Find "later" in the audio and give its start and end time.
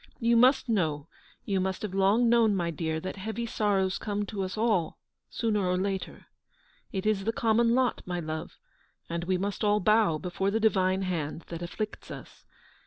5.77-6.25